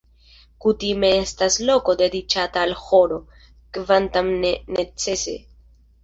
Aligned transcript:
Kutime 0.63 1.09
estas 1.17 1.57
loko 1.69 1.93
dediĉata 1.99 2.63
al 2.67 2.73
ĥoro, 2.85 3.19
kvankam 3.77 4.31
ne 4.47 4.55
necese. 4.79 5.35